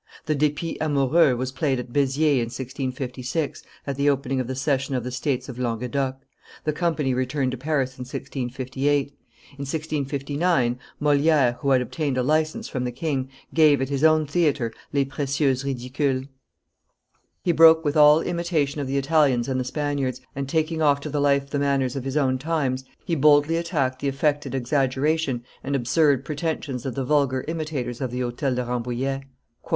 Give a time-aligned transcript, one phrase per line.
[0.25, 4.95] The Depit amoureux was played at Beziers in 1656, at the opening of the session
[4.95, 6.17] of the States of Languedoc;
[6.63, 9.15] the company returned to Paris in 1658; in
[9.57, 14.73] 1659, Moliere, who had obtained a license from the king, gave at his own theatre
[14.91, 16.25] les Precieuses ridicules.
[17.43, 21.11] He broke with all imitation of the Italians and the Spaniards, and, taking off to
[21.11, 25.75] the life the manners of his own times, he boldly attacked the affected exaggeration and
[25.75, 29.25] absurd pretensions of the vulgar imitators of the Hotel de Rambouillet.